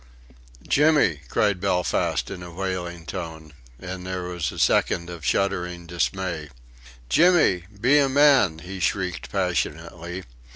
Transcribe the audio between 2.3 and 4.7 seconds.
in a wailing tone, and there was a